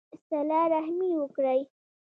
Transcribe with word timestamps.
صلہ 0.27 0.61
رحمي 0.73 1.11
وکړئ 1.19 1.59